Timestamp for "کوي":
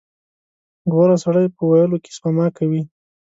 2.57-2.81